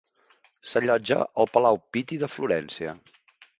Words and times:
S'allotja 0.71 1.17
al 1.45 1.49
Palau 1.57 1.79
Piti 1.97 2.19
de 2.25 2.33
Florència. 2.39 2.99